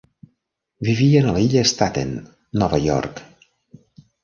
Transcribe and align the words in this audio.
Vivien 0.87 1.27
a 1.31 1.33
l'illa 1.35 1.61
d'Staten, 1.67 2.17
Nova 2.63 2.83
York. 2.89 3.25